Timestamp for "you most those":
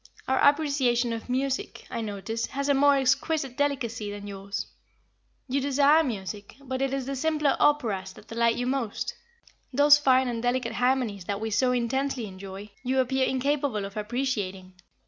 8.55-9.99